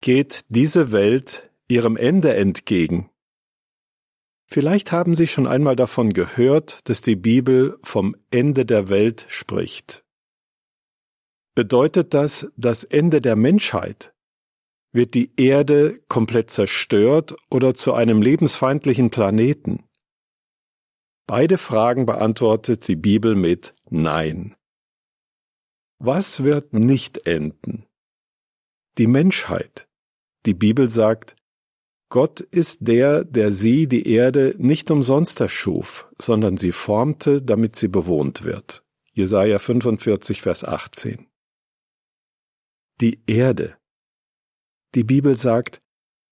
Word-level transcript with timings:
geht 0.00 0.44
diese 0.48 0.92
Welt 0.92 1.50
ihrem 1.68 1.96
Ende 1.96 2.34
entgegen. 2.34 3.10
Vielleicht 4.46 4.90
haben 4.90 5.14
Sie 5.14 5.28
schon 5.28 5.46
einmal 5.46 5.76
davon 5.76 6.12
gehört, 6.12 6.88
dass 6.88 7.02
die 7.02 7.14
Bibel 7.14 7.78
vom 7.82 8.16
Ende 8.30 8.66
der 8.66 8.90
Welt 8.90 9.26
spricht. 9.28 10.04
Bedeutet 11.54 12.14
das 12.14 12.50
das 12.56 12.84
Ende 12.84 13.20
der 13.20 13.36
Menschheit? 13.36 14.14
Wird 14.92 15.14
die 15.14 15.32
Erde 15.36 16.00
komplett 16.08 16.50
zerstört 16.50 17.36
oder 17.48 17.74
zu 17.74 17.92
einem 17.92 18.22
lebensfeindlichen 18.22 19.10
Planeten? 19.10 19.84
Beide 21.28 21.58
Fragen 21.58 22.06
beantwortet 22.06 22.88
die 22.88 22.96
Bibel 22.96 23.36
mit 23.36 23.74
Nein. 23.88 24.56
Was 26.00 26.42
wird 26.42 26.72
nicht 26.72 27.24
enden? 27.26 27.86
Die 28.98 29.06
Menschheit. 29.06 29.89
Die 30.46 30.54
Bibel 30.54 30.88
sagt, 30.88 31.36
Gott 32.08 32.40
ist 32.40 32.88
der, 32.88 33.24
der 33.24 33.52
sie, 33.52 33.86
die 33.86 34.08
Erde, 34.08 34.54
nicht 34.58 34.90
umsonst 34.90 35.40
erschuf, 35.40 36.08
sondern 36.20 36.56
sie 36.56 36.72
formte, 36.72 37.40
damit 37.40 37.76
sie 37.76 37.88
bewohnt 37.88 38.42
wird. 38.42 38.84
Jesaja 39.12 39.58
45, 39.58 40.42
Vers 40.42 40.64
18. 40.64 41.28
Die 43.00 43.22
Erde. 43.26 43.76
Die 44.94 45.04
Bibel 45.04 45.36
sagt, 45.36 45.80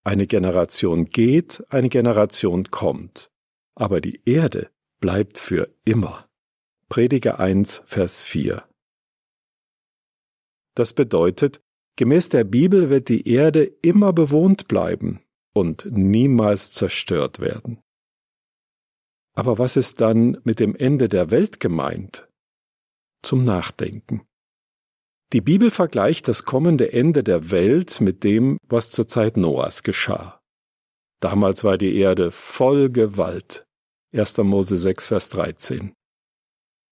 eine 0.05 0.27
Generation 0.27 1.05
geht, 1.05 1.65
eine 1.69 1.89
Generation 1.89 2.65
kommt, 2.65 3.31
aber 3.75 4.01
die 4.01 4.23
Erde 4.25 4.71
bleibt 5.01 5.39
für 5.39 5.73
immer. 5.85 6.29
Prediger 6.89 7.39
1, 7.39 7.83
Vers 7.85 8.25
4. 8.25 8.65
Das 10.75 10.93
bedeutet, 10.93 11.61
Gemäß 11.99 12.29
der 12.29 12.45
Bibel 12.45 12.91
wird 12.91 13.09
die 13.09 13.27
Erde 13.27 13.65
immer 13.65 14.13
bewohnt 14.13 14.69
bleiben 14.69 15.21
und 15.53 15.89
niemals 15.91 16.71
zerstört 16.71 17.41
werden. 17.41 17.81
Aber 19.35 19.59
was 19.59 19.77
ist 19.77 20.01
dann 20.01 20.39
mit 20.45 20.61
dem 20.61 20.77
Ende 20.77 21.09
der 21.09 21.33
Welt 21.33 21.59
gemeint? 21.59 22.29
Zum 23.25 23.43
Nachdenken. 23.43 24.23
Die 25.33 25.41
Bibel 25.41 25.73
vergleicht 25.73 26.29
das 26.29 26.45
kommende 26.45 26.93
Ende 26.93 27.25
der 27.25 27.51
Welt 27.51 28.01
mit 28.01 28.23
dem, 28.23 28.59
was 28.63 28.93
zur 28.93 29.09
Zeit 29.09 29.37
Noahs 29.37 29.83
geschah. 29.83 30.41
Damals 31.19 31.65
war 31.65 31.79
die 31.79 31.97
Erde 31.97 32.31
voll 32.31 32.91
Gewalt. 32.91 33.67
1. 34.13 34.37
Mose 34.39 34.77
6, 34.77 35.09
Vers 35.09 35.31
13. 35.31 35.95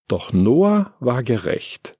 Doch 0.08 0.32
Noah 0.32 0.96
war 0.98 1.22
gerecht. 1.22 1.95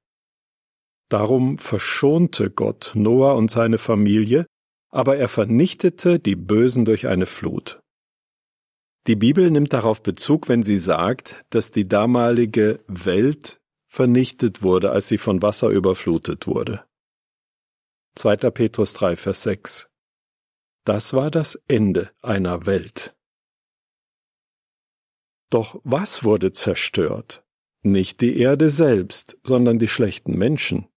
Darum 1.08 1.58
verschonte 1.58 2.50
Gott 2.50 2.92
Noah 2.94 3.36
und 3.36 3.50
seine 3.50 3.78
Familie, 3.78 4.46
aber 4.90 5.16
er 5.16 5.28
vernichtete 5.28 6.18
die 6.18 6.36
Bösen 6.36 6.84
durch 6.84 7.06
eine 7.06 7.26
Flut. 7.26 7.80
Die 9.06 9.14
Bibel 9.14 9.50
nimmt 9.50 9.72
darauf 9.72 10.02
Bezug, 10.02 10.48
wenn 10.48 10.64
sie 10.64 10.76
sagt, 10.76 11.44
dass 11.50 11.70
die 11.70 11.86
damalige 11.86 12.80
Welt 12.88 13.60
vernichtet 13.86 14.62
wurde, 14.62 14.90
als 14.90 15.06
sie 15.06 15.18
von 15.18 15.42
Wasser 15.42 15.68
überflutet 15.68 16.48
wurde. 16.48 16.84
2. 18.16 18.36
Petrus 18.50 18.94
3, 18.94 19.16
Vers 19.16 19.42
6. 19.42 19.88
Das 20.84 21.12
war 21.12 21.30
das 21.30 21.56
Ende 21.68 22.10
einer 22.22 22.66
Welt. 22.66 23.14
Doch 25.50 25.80
was 25.84 26.24
wurde 26.24 26.52
zerstört? 26.52 27.44
Nicht 27.82 28.20
die 28.20 28.38
Erde 28.38 28.68
selbst, 28.70 29.38
sondern 29.44 29.78
die 29.78 29.88
schlechten 29.88 30.36
Menschen. 30.36 30.88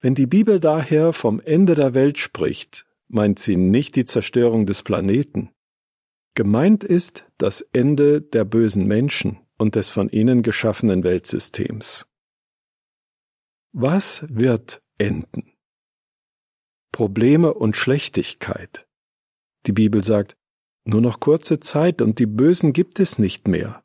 Wenn 0.00 0.14
die 0.14 0.26
Bibel 0.26 0.60
daher 0.60 1.12
vom 1.12 1.40
Ende 1.40 1.74
der 1.74 1.94
Welt 1.94 2.18
spricht, 2.18 2.86
meint 3.08 3.38
sie 3.38 3.56
nicht 3.56 3.96
die 3.96 4.04
Zerstörung 4.04 4.64
des 4.66 4.82
Planeten. 4.82 5.50
Gemeint 6.34 6.84
ist 6.84 7.24
das 7.36 7.62
Ende 7.72 8.22
der 8.22 8.44
bösen 8.44 8.86
Menschen 8.86 9.40
und 9.56 9.74
des 9.74 9.88
von 9.88 10.08
ihnen 10.08 10.42
geschaffenen 10.42 11.02
Weltsystems. 11.02 12.06
Was 13.72 14.24
wird 14.28 14.80
enden? 14.98 15.52
Probleme 16.92 17.52
und 17.54 17.76
Schlechtigkeit. 17.76 18.86
Die 19.66 19.72
Bibel 19.72 20.04
sagt, 20.04 20.36
nur 20.84 21.00
noch 21.00 21.20
kurze 21.20 21.60
Zeit 21.60 22.00
und 22.00 22.18
die 22.18 22.26
Bösen 22.26 22.72
gibt 22.72 23.00
es 23.00 23.18
nicht 23.18 23.46
mehr. 23.48 23.84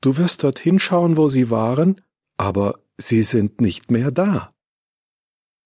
Du 0.00 0.16
wirst 0.16 0.42
dorthin 0.42 0.78
schauen, 0.78 1.16
wo 1.16 1.28
sie 1.28 1.50
waren, 1.50 2.00
aber 2.36 2.80
sie 2.98 3.22
sind 3.22 3.60
nicht 3.60 3.90
mehr 3.90 4.10
da. 4.10 4.50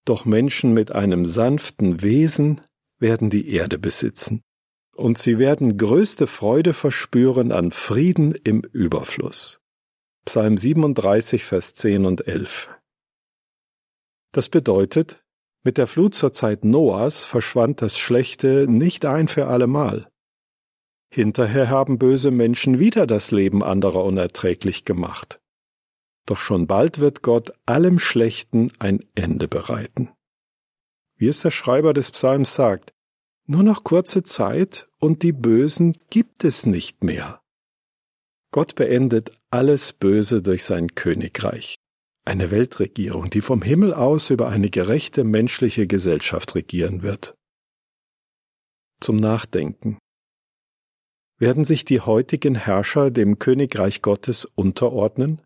Doch 0.07 0.25
Menschen 0.25 0.73
mit 0.73 0.93
einem 0.93 1.27
sanften 1.27 2.03
Wesen 2.03 2.61
werden 2.99 3.29
die 3.29 3.51
Erde 3.51 3.79
besitzen, 3.79 4.43
und 4.95 5.19
sie 5.19 5.39
werden 5.39 5.77
größte 5.77 6.27
Freude 6.27 6.73
verspüren 6.73 7.53
an 7.53 7.73
Frieden 7.73 8.33
im 8.33 8.61
Überfluss. 8.61 9.61
Psalm 10.25 10.57
37, 10.57 11.45
Vers 11.45 11.75
10 11.75 12.07
und 12.07 12.27
11. 12.27 12.71
Das 14.33 14.49
bedeutet, 14.49 15.25
mit 15.65 15.77
der 15.77 15.89
Flut 15.89 16.15
zur 16.15 16.33
Zeit 16.33 16.65
Noahs 16.65 17.25
verschwand 17.25 17.83
das 17.83 17.99
Schlechte 17.99 18.67
nicht 18.69 19.05
ein 19.05 19.27
für 19.27 19.49
allemal. 19.49 20.09
Hinterher 21.13 21.69
haben 21.69 21.99
böse 21.99 22.31
Menschen 22.31 22.79
wieder 22.79 23.07
das 23.09 23.33
Leben 23.33 23.65
anderer 23.65 24.05
unerträglich 24.05 24.85
gemacht. 24.85 25.41
Doch 26.27 26.39
schon 26.39 26.67
bald 26.67 26.99
wird 26.99 27.23
Gott 27.23 27.53
allem 27.67 27.99
Schlechten 27.99 28.73
ein 28.79 29.05
Ende 29.15 29.49
bereiten. 29.49 30.11
Wie 31.17 31.29
es 31.29 31.41
der 31.41 31.53
Schreiber 31.53 31.95
des 31.95 32.11
Psalms 32.11 32.55
sagt, 32.55 32.93
nur 33.47 33.63
noch 33.63 33.85
kurze 33.85 34.25
Zeit 34.25 34.89
und 34.99 35.23
die 35.23 35.33
Bösen 35.33 35.97
gibt 36.11 36.43
es 36.43 36.67
nicht 36.67 37.05
mehr. 37.05 37.41
Gott 38.51 38.75
beendet 38.75 39.31
alles 39.51 39.93
Böse 39.93 40.43
durch 40.43 40.65
sein 40.65 40.95
Königreich, 40.95 41.77
eine 42.25 42.51
Weltregierung, 42.51 43.31
die 43.31 43.41
vom 43.41 43.63
Himmel 43.63 43.95
aus 43.95 44.31
über 44.31 44.49
eine 44.49 44.69
gerechte 44.69 45.23
menschliche 45.23 45.87
Gesellschaft 45.87 46.57
regieren 46.57 47.03
wird. 47.03 47.35
Zum 49.01 49.17
Nachdenken. 49.17 49.99
Werden 51.39 51.65
sich 51.65 51.85
die 51.85 52.01
heutigen 52.01 52.55
Herrscher 52.55 53.11
dem 53.11 53.39
Königreich 53.39 54.03
Gottes 54.03 54.45
unterordnen? 54.45 55.43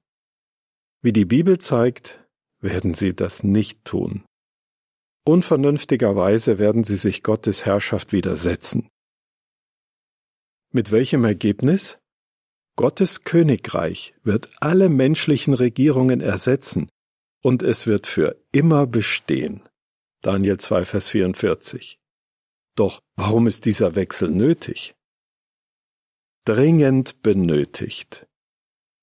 Wie 1.02 1.12
die 1.12 1.24
Bibel 1.24 1.58
zeigt, 1.58 2.20
werden 2.60 2.92
sie 2.92 3.14
das 3.14 3.42
nicht 3.42 3.84
tun. 3.84 4.24
Unvernünftigerweise 5.24 6.58
werden 6.58 6.84
sie 6.84 6.96
sich 6.96 7.22
Gottes 7.22 7.64
Herrschaft 7.64 8.12
widersetzen. 8.12 8.88
Mit 10.72 10.92
welchem 10.92 11.24
Ergebnis? 11.24 11.98
Gottes 12.76 13.24
Königreich 13.24 14.14
wird 14.22 14.50
alle 14.60 14.88
menschlichen 14.88 15.54
Regierungen 15.54 16.20
ersetzen 16.20 16.88
und 17.42 17.62
es 17.62 17.86
wird 17.86 18.06
für 18.06 18.40
immer 18.52 18.86
bestehen. 18.86 19.68
Daniel 20.22 20.58
2, 20.58 20.84
Vers 20.84 21.08
44. 21.08 21.98
Doch 22.76 23.00
warum 23.16 23.46
ist 23.46 23.64
dieser 23.64 23.94
Wechsel 23.94 24.30
nötig? 24.30 24.94
Dringend 26.44 27.22
benötigt. 27.22 28.26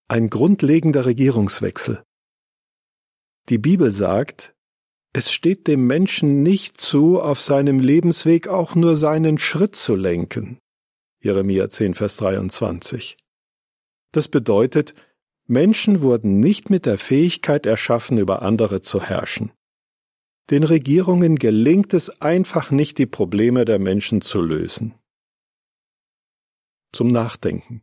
Ein 0.09 0.29
grundlegender 0.29 1.05
Regierungswechsel. 1.05 2.01
Die 3.49 3.57
Bibel 3.57 3.91
sagt, 3.91 4.55
es 5.11 5.33
steht 5.33 5.67
dem 5.67 5.85
Menschen 5.85 6.39
nicht 6.39 6.79
zu, 6.79 7.21
auf 7.21 7.41
seinem 7.41 7.79
Lebensweg 7.79 8.47
auch 8.47 8.75
nur 8.75 8.95
seinen 8.95 9.37
Schritt 9.37 9.75
zu 9.75 9.95
lenken. 9.95 10.59
Jeremia 11.21 11.69
10, 11.69 11.93
Vers 11.93 12.15
23. 12.17 13.17
Das 14.13 14.29
bedeutet, 14.29 14.93
Menschen 15.45 16.01
wurden 16.01 16.39
nicht 16.39 16.69
mit 16.69 16.85
der 16.85 16.97
Fähigkeit 16.97 17.65
erschaffen, 17.65 18.17
über 18.17 18.43
andere 18.43 18.79
zu 18.79 19.01
herrschen. 19.01 19.51
Den 20.49 20.63
Regierungen 20.63 21.35
gelingt 21.35 21.93
es 21.93 22.21
einfach 22.21 22.71
nicht, 22.71 22.97
die 22.97 23.05
Probleme 23.05 23.65
der 23.65 23.79
Menschen 23.79 24.21
zu 24.21 24.41
lösen. 24.41 24.93
Zum 26.93 27.07
Nachdenken. 27.07 27.81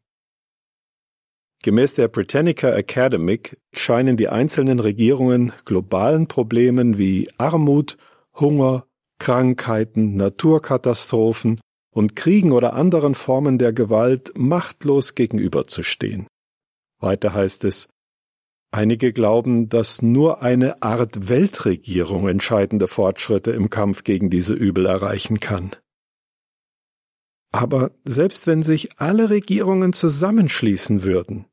Gemäß 1.65 1.95
der 1.95 2.09
Britannica 2.09 2.69
Academic 2.73 3.59
scheinen 3.73 4.19
die 4.19 4.29
einzelnen 4.29 4.81
Regierungen 4.81 5.51
globalen 5.65 6.29
Problemen 6.29 6.99
wie 6.99 7.31
Armut, 7.39 7.97
Hunger, 8.39 8.87
Krankheiten, 9.19 10.15
Naturkatastrophen 10.15 11.59
und 11.91 12.17
Kriegen 12.17 12.53
oder 12.53 12.75
anderen 12.75 13.15
Formen 13.15 13.57
der 13.57 13.73
Gewalt 13.73 14.33
machtlos 14.37 15.15
gegenüberzustehen. 15.15 16.27
Weiter 17.01 17.33
heißt 17.33 17.65
es, 17.65 17.89
Einige 18.71 19.15
glauben, 19.15 19.71
dass 19.71 20.03
nur 20.03 20.43
eine 20.43 20.83
Art 20.83 21.31
Weltregierung 21.31 22.29
entscheidende 22.29 22.89
Fortschritte 22.89 23.53
im 23.53 23.71
Kampf 23.71 24.05
gegen 24.05 24.29
diese 24.29 24.53
Übel 24.53 24.85
erreichen 24.85 25.41
kann. 25.41 25.75
Aber 27.53 27.91
selbst 28.05 28.47
wenn 28.47 28.63
sich 28.63 29.01
alle 29.01 29.31
Regierungen 29.31 29.95
zusammenschließen 29.95 31.05
würden, 31.05 31.47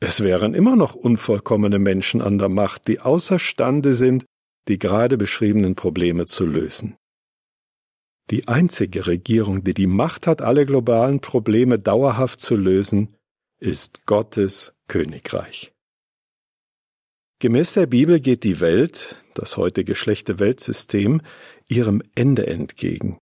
es 0.00 0.22
wären 0.22 0.54
immer 0.54 0.76
noch 0.76 0.94
unvollkommene 0.94 1.78
Menschen 1.78 2.20
an 2.20 2.38
der 2.38 2.48
Macht, 2.48 2.88
die 2.88 3.00
außerstande 3.00 3.94
sind, 3.94 4.26
die 4.68 4.78
gerade 4.78 5.16
beschriebenen 5.16 5.74
Probleme 5.74 6.26
zu 6.26 6.46
lösen. 6.46 6.96
Die 8.30 8.48
einzige 8.48 9.06
Regierung, 9.06 9.62
die 9.62 9.74
die 9.74 9.86
Macht 9.86 10.26
hat, 10.26 10.42
alle 10.42 10.66
globalen 10.66 11.20
Probleme 11.20 11.78
dauerhaft 11.78 12.40
zu 12.40 12.56
lösen, 12.56 13.16
ist 13.58 14.06
Gottes 14.06 14.74
Königreich. 14.88 15.72
Gemäß 17.38 17.74
der 17.74 17.86
Bibel 17.86 18.18
geht 18.18 18.44
die 18.44 18.60
Welt, 18.60 19.16
das 19.34 19.56
heutige 19.56 19.94
schlechte 19.94 20.38
Weltsystem, 20.38 21.20
ihrem 21.68 22.02
Ende 22.14 22.46
entgegen. 22.46 23.18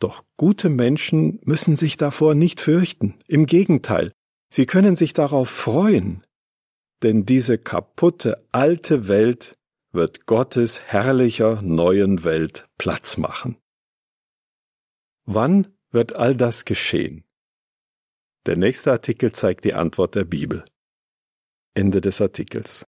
Doch 0.00 0.24
gute 0.36 0.68
Menschen 0.68 1.40
müssen 1.44 1.76
sich 1.76 1.96
davor 1.96 2.34
nicht 2.34 2.60
fürchten, 2.60 3.20
im 3.26 3.46
Gegenteil, 3.46 4.12
sie 4.50 4.66
können 4.66 4.96
sich 4.96 5.12
darauf 5.12 5.48
freuen, 5.48 6.24
denn 7.02 7.24
diese 7.24 7.58
kaputte 7.58 8.46
alte 8.52 9.08
Welt 9.08 9.54
wird 9.92 10.26
Gottes 10.26 10.82
herrlicher 10.82 11.62
neuen 11.62 12.24
Welt 12.24 12.68
Platz 12.78 13.16
machen. 13.16 13.56
Wann 15.24 15.72
wird 15.90 16.14
all 16.14 16.36
das 16.36 16.64
geschehen? 16.64 17.24
Der 18.46 18.56
nächste 18.56 18.92
Artikel 18.92 19.32
zeigt 19.32 19.64
die 19.64 19.74
Antwort 19.74 20.14
der 20.14 20.24
Bibel. 20.24 20.64
Ende 21.74 22.00
des 22.00 22.20
Artikels. 22.20 22.87